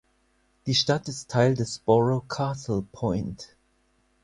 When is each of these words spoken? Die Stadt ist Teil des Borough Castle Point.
Die 0.65 0.73
Stadt 0.73 1.07
ist 1.09 1.29
Teil 1.29 1.53
des 1.53 1.77
Borough 1.77 2.27
Castle 2.27 2.81
Point. 2.91 3.55